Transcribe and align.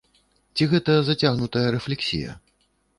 Ці 0.57 0.63
гэта 0.71 0.97
зацягнутая 1.11 1.67
рэфлексія? 1.79 2.31